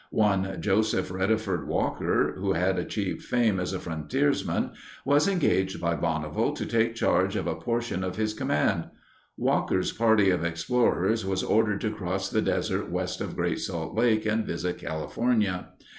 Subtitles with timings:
[0.17, 4.71] One Joseph Reddeford Walker, who had achieved fame as a frontiersman,
[5.05, 8.85] was engaged by Bonneville to take charge of a portion of his command.
[9.37, 14.25] Walker's party of explorers was ordered to cross the desert west of Great Salt Lake
[14.25, 15.67] and visit California.